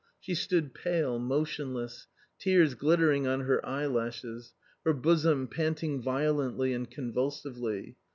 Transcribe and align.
She 0.19 0.33
stood 0.33 0.73
pale, 0.73 1.19
motionless, 1.19 2.07
tears 2.39 2.73
glittering 2.73 3.27
on 3.27 3.41
her 3.41 3.63
eye 3.63 3.85
lashes, 3.85 4.51
her 4.83 4.93
bosom 4.93 5.47
panting 5.47 6.01
violently 6.01 6.73
and 6.73 6.89
convulsively. 6.89 7.97